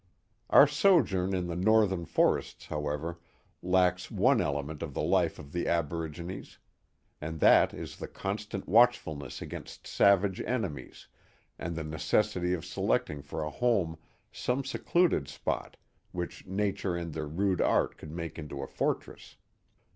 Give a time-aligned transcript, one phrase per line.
[0.49, 3.19] Our sojourn in the northern forests, however,
[3.61, 6.57] lacks one element of the life of the Aborigines;
[7.21, 11.07] and that is the constant watchfulness against savage enemies
[11.59, 13.95] and the necessity of selecting for a home
[14.31, 15.77] some secluded spot
[16.11, 19.35] which nature and their rude art could make into a fortress.